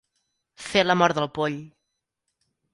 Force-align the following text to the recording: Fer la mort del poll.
Fer 0.69 0.83
la 0.87 0.95
mort 1.03 1.21
del 1.21 1.29
poll. 1.37 1.61